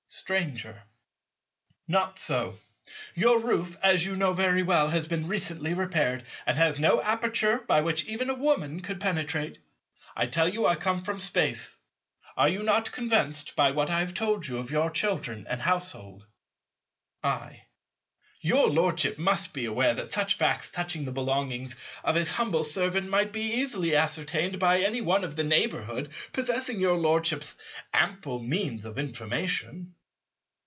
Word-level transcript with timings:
Stranger. 0.13 0.83
Not 1.87 2.19
so. 2.19 2.59
Your 3.15 3.39
roof, 3.39 3.77
as 3.81 4.05
you 4.05 4.17
know 4.17 4.33
very 4.33 4.61
well, 4.61 4.89
has 4.89 5.07
been 5.07 5.25
recently 5.29 5.73
repaired, 5.73 6.25
and 6.45 6.57
has 6.57 6.77
no 6.77 7.01
aperture 7.01 7.59
by 7.59 7.79
which 7.79 8.03
even 8.05 8.29
a 8.29 8.33
Woman 8.33 8.81
could 8.81 8.99
penetrate. 8.99 9.57
I 10.13 10.27
tell 10.27 10.49
you 10.49 10.65
I 10.65 10.75
come 10.75 10.99
from 10.99 11.21
Space. 11.21 11.77
Are 12.35 12.49
you 12.49 12.61
not 12.61 12.91
convinced 12.91 13.55
by 13.55 13.71
what 13.71 13.89
I 13.89 13.99
have 14.01 14.13
told 14.13 14.45
you 14.47 14.57
of 14.57 14.69
your 14.69 14.89
children 14.89 15.47
and 15.49 15.61
household? 15.61 16.27
I. 17.23 17.63
Your 18.41 18.69
Lordship 18.69 19.17
must 19.17 19.53
be 19.53 19.63
aware 19.63 19.93
that 19.93 20.11
such 20.11 20.35
facts 20.35 20.71
touching 20.71 21.05
the 21.05 21.13
belongings 21.13 21.77
of 22.03 22.15
his 22.15 22.33
humble 22.33 22.65
servant 22.65 23.07
might 23.07 23.31
be 23.31 23.53
easily 23.59 23.95
ascertained 23.95 24.59
by 24.59 24.79
any 24.81 24.99
one 24.99 25.23
of 25.23 25.37
the 25.37 25.45
neighbourhood 25.45 26.11
possessing 26.33 26.81
your 26.81 26.97
Lordship's 26.97 27.55
ample 27.93 28.39
means 28.39 28.83
of 28.83 28.97
information. 28.97 29.95